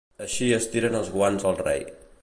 Així 0.27 0.47
es 0.57 0.65
tiren 0.75 0.97
els 1.01 1.13
guants 1.19 1.47
al 1.51 1.63
rei. 1.65 1.87